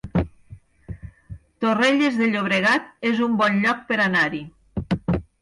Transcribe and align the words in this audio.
Torrelles 1.65 2.17
de 2.21 2.31
Llobregat 2.31 2.89
es 3.11 3.23
un 3.27 3.37
bon 3.43 3.61
lloc 3.67 3.85
per 3.93 4.01
anar-hi 4.09 4.43